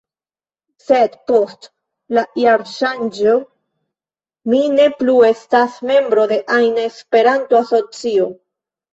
[0.83, 1.65] Sed post
[2.17, 3.35] la jarŝanĝo
[4.53, 8.27] mi ne plu estas membro de ajna Esperanto-asocio.